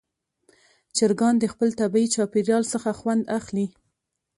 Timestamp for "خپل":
1.53-1.69